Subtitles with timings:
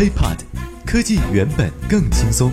[0.00, 0.38] iPod
[0.86, 2.50] 科技原本更轻松。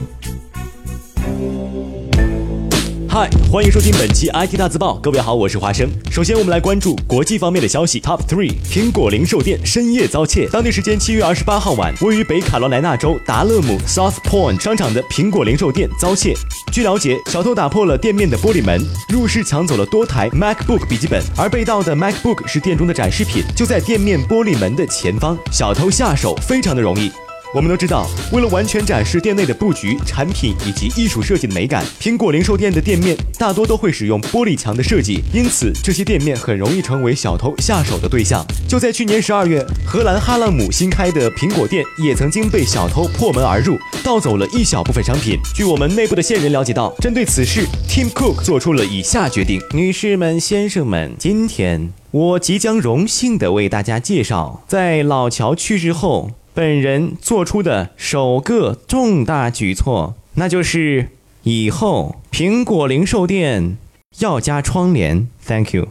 [3.07, 4.96] 嗨，欢迎收听本期 IT 大字报。
[4.97, 5.89] 各位好，我是华生。
[6.12, 8.02] 首先，我们来关注国际方面的消息。
[8.02, 10.46] Top three，苹果零售店深夜遭窃。
[10.49, 16.36] 当地时间七月二十八号晚，位于北卡罗来纳州达勒姆 South Point 商场的苹果零售店遭窃。
[16.73, 25.38] 据了解，小偷打破了店面的玻璃门，入室抢走了多台 MacBook 笔记本，而被盗的 MacBook 是店中的展示品，就在店面玻璃门的前方。
[25.50, 27.09] 小偷下手非常的容易。
[27.55, 38.45] 我们都知道，为了完全展示店内的布局、产品以及艺术设计的美感，苹果零售店的店面大多都会使用玻璃墙的设计，因此这些店面很容易成为小偷下手的对象。
[38.67, 45.39] 就在去年十二月，荷兰哈勒姆新开的苹果店也曾经被小偷破门而入，盗走了一小部分商品。
[45.55, 56.31] 据我们内部的线人了解到，针对此事，Tim Cook 做出了以下决定：女士们、先生们，今天我即将荣幸地为大家介绍，在老乔去世后。
[56.57, 61.09] 本人做出的首个重大举措，那就是
[61.44, 63.77] 以后苹果零售店
[64.17, 65.28] 要加窗帘。
[65.45, 65.88] Thank you。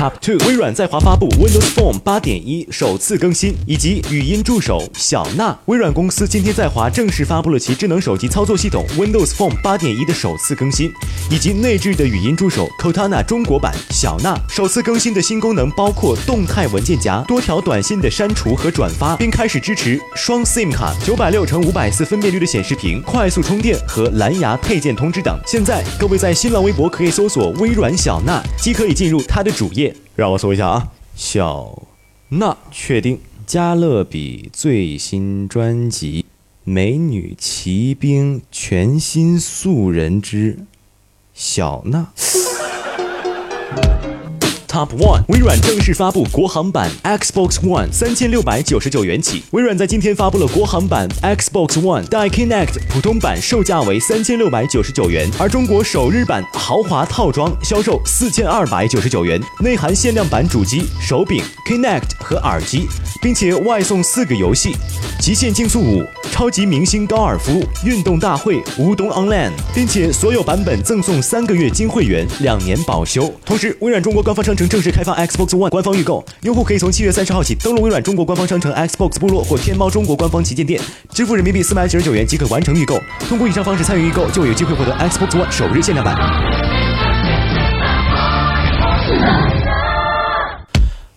[0.00, 5.54] Top two，微软在华发布 Windows Phone 8.1首次更新，以及语音助手小娜。
[5.66, 10.90] 微软公司今天在华正式发布了其智能手机操作系统 Windows Phone 8.1的首次更新，
[11.30, 14.34] 以及内置的语音助手 Cortana 中国版小娜。
[14.48, 25.38] 首次更新的新功能包括动态文件夹、多条短信的删除和转发，并开始支持双 SIM 卡、九百六乘五百四分辨率的显示屏、快速充电和蓝牙配件通知等。
[25.46, 29.89] 现在各位在新浪微博可以搜索微软小娜，即可以进入它的主页。
[30.16, 31.82] 让我搜一下啊，小
[32.28, 33.20] 娜确定。
[33.46, 36.22] 加勒比最新专辑
[36.62, 40.56] 《美女骑兵》全新素人之
[41.34, 42.12] 小娜。
[44.70, 49.42] Top One，微软正式发布国行版 Xbox One，三千六百九十九元起。
[49.50, 62.86] 微软在今天发布了国行版 Xbox One，带 Kinect 普通版售价为三千六百九十九元，而中国首日版豪华套装销售四千二百九十九元，内含限量版主机、手柄、Kinect 和耳机，
[63.20, 64.76] 并且外送四个游戏：
[65.18, 73.34] 极限竞速五、超级明星高尔夫、运动大会、乌冬 Online，并且所有版本赠送三个月金会员，两年保修。
[73.44, 80.80] 同时，微软中国官方商正式开放 Xbox One 官方预购，用户可以从七月三十号起登录微软中国官方商城 Xbox 部落或天猫中国官方旗舰店，
[81.12, 83.00] 支付人民币四百九十九元即可完成预购。
[83.28, 86.79] 通过以上方式参与预购，就有机会获得 Xbox One 首日限量版。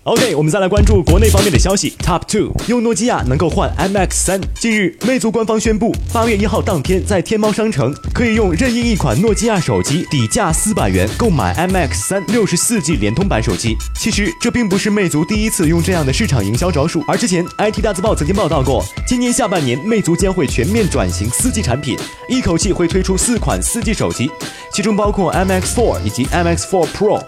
[0.06, 1.94] OK，我们再来关注国内方面的消息。
[2.04, 4.42] Top two，用诺基亚能够换 MX 三。
[4.60, 13.78] 近日，魅族官方宣布，八月一号当天，在天猫商城可以用任意一款诺基亚手机底价四百元购买 MX 三六十四 G 联通版手机。
[13.96, 21.98] 其实，这并不是魅族第一次用这样的市场营销招数，而之前 IT 大字报曾经报道过，今年下半年魅族将会全面转型四 G 产品，
[22.28, 24.30] 一口气会推出四款四 G 手机，
[24.74, 27.24] 其中包括 MX Four 以及 MX Four Pro。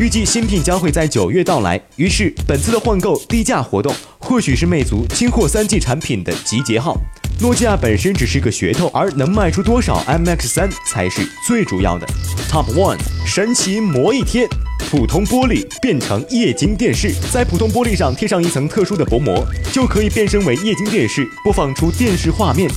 [0.00, 6.96] 预计新品将会在九月到来，于是本次的换购低价活动，或许是魅族清货三 G 产品的集结号。
[7.40, 12.06] 诺基亚本身只是个噱头，而能卖出多少 MX 三才是最主要的。
[12.50, 14.48] Top One，神奇膜一贴，
[14.90, 22.68] 普通玻璃变成液晶电视，在普通玻璃上贴上一层特殊的薄膜，就可以变身为液晶电视，播放出电视画面。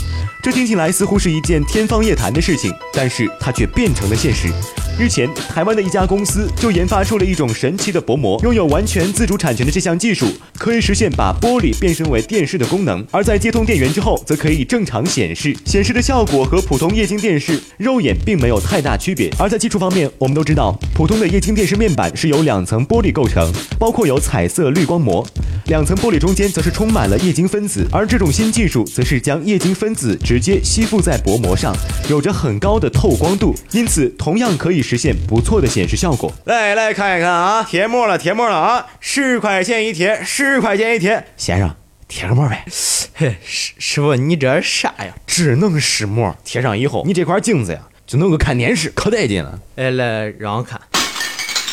[0.44, 4.54] 这听起来似乎是一件天方夜谭的事情，但是它却变成了现实。
[5.00, 10.26] 日前，台湾的一家公司就研发出了一种神奇的薄膜，拥有完全自主产权的这项技术，
[10.58, 13.06] 可以实现把玻璃变身为电视的功能。
[13.12, 19.32] 而在接通电源之后，则可以正常显示，显示的效果和普通液晶电视肉眼并没有太大区别。
[19.38, 25.24] 而在技术方面，我们都知道，普通的液晶电视面板是由两层玻璃构成，包括有彩色滤光膜，
[25.68, 27.86] 两层玻璃中间则是充满了液晶分子。
[27.92, 31.76] 而这种新技术则是将液晶分子直接吸附在薄膜上，
[32.10, 34.78] 有着很高的透光度，因此同样可以。
[34.88, 36.32] 实现不错的显示效果。
[36.46, 41.26] 来来看一看啊，贴膜了，贴膜了啊，十块钱一贴，十块钱一贴。
[41.36, 41.76] 先生，
[42.08, 42.64] 贴个膜呗。
[43.16, 45.14] 嘿，师师傅，你这啥呀？
[45.26, 49.60] 智能石膜，贴上以后，你这块镜子呀，就能够看电视，可带劲了。
[49.76, 50.80] 哎，来让我看，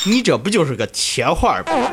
[0.06, 1.93] 你这不就是个贴画吗